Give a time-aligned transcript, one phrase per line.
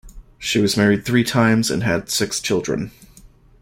[0.39, 2.89] She was married three times and had six children.